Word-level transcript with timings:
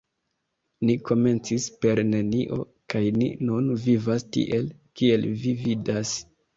Ni 0.89 0.95
komencis 1.09 1.67
per 1.85 2.01
nenio, 2.09 2.59
kaj 2.95 3.05
ni 3.21 3.31
nun 3.47 3.71
vivas 3.87 4.29
tiel, 4.35 4.77
kiel 4.99 5.33
vi 5.47 5.59
vidas. 5.65 6.21